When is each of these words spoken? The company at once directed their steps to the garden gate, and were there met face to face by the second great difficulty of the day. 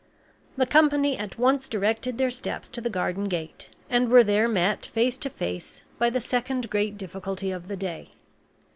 The 0.57 0.65
company 0.65 1.15
at 1.15 1.37
once 1.37 1.67
directed 1.67 2.17
their 2.17 2.31
steps 2.31 2.67
to 2.69 2.81
the 2.81 2.89
garden 2.89 3.25
gate, 3.25 3.69
and 3.87 4.09
were 4.09 4.23
there 4.23 4.47
met 4.47 4.83
face 4.83 5.15
to 5.19 5.29
face 5.29 5.83
by 5.99 6.09
the 6.09 6.19
second 6.19 6.71
great 6.71 6.97
difficulty 6.97 7.51
of 7.51 7.67
the 7.67 7.77
day. 7.77 8.09